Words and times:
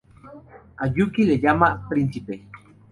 A 0.77 0.87
Yuki 0.87 1.25
le 1.25 1.37
llama 1.39 1.87
"príncipe". 1.87 2.47